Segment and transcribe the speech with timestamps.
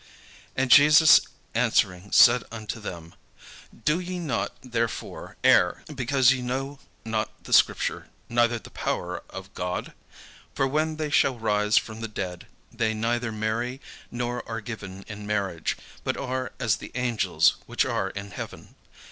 [0.55, 1.21] And Jesus
[1.53, 3.13] answering said unto them,
[3.85, 9.53] "Do ye not therefore err, because ye know not the scriptures, neither the power of
[9.53, 9.93] God?
[10.55, 13.79] For when they shall rise from the dead, they neither marry,
[14.09, 18.73] nor are given in marriage; but are as the angels which are in heaven.